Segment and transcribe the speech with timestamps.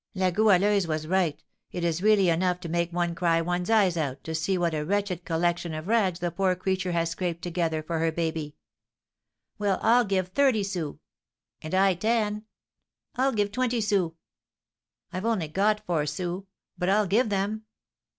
[0.15, 1.43] "La Goualeuse was right.
[1.69, 4.83] It is really enough to make one cry one's eyes out, to see what a
[4.83, 8.55] wretched collection of rags the poor creature has scraped together for her baby."
[9.59, 10.97] "Well, I'll give thirty sous."
[11.61, 12.45] "And I ten."
[13.15, 14.13] "I'll give twenty sous."
[15.13, 16.45] "I've only got four sous,
[16.79, 17.65] but I'll give them."